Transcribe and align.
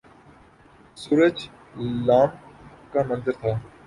سورج 0.97 1.37
ل 2.05 2.09
کا 2.91 3.01
منظر 3.09 3.33
تھا 3.41 3.51